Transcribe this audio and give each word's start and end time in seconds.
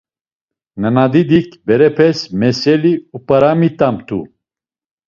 Nandidik 0.81 1.47
berepes 1.67 2.17
meseli 2.39 2.93
up̌aramitamtu. 3.15 4.19